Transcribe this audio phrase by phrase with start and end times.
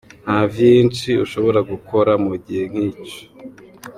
[0.23, 3.15] "Nta vyinshi ushobora gukora mu gihe nkico.